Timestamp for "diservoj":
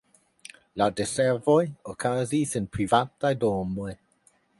0.99-1.57